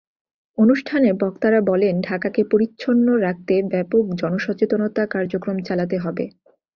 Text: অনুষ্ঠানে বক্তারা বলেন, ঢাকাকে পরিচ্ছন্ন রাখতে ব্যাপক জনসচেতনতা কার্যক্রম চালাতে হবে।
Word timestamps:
অনুষ্ঠানে 0.57 1.09
বক্তারা 1.13 1.59
বলেন, 1.61 1.95
ঢাকাকে 2.01 2.41
পরিচ্ছন্ন 2.43 3.07
রাখতে 3.17 3.53
ব্যাপক 3.71 4.03
জনসচেতনতা 4.15 5.03
কার্যক্রম 5.07 5.57
চালাতে 5.59 5.97
হবে। 5.97 6.25